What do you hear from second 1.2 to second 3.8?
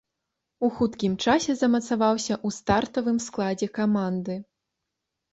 часе замацаваўся ў стартавым складзе